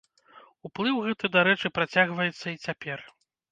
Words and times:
Уплыў 0.69 0.95
гэты, 1.09 1.31
дарэчы, 1.37 1.71
працягваецца 1.77 2.43
і 2.55 2.57
цяпер. 2.65 3.09